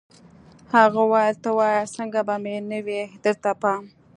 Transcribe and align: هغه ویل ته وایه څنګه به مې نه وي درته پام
هغه 0.75 1.01
ویل 1.11 1.35
ته 1.43 1.49
وایه 1.57 1.83
څنګه 1.95 2.19
به 2.27 2.35
مې 2.43 2.55
نه 2.71 2.79
وي 2.85 3.01
درته 3.23 3.51
پام 3.61 3.83